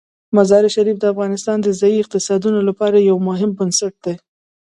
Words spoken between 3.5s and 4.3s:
بنسټ دی.